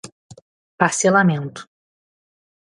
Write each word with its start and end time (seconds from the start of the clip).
parcelamento 0.79 1.61